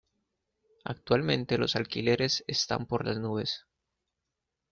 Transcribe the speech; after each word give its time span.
Actualmente 0.83 1.59
los 1.59 1.75
alquileres 1.75 2.43
están 2.47 2.87
por 2.87 3.05
las 3.05 3.19
nubes. 3.19 3.67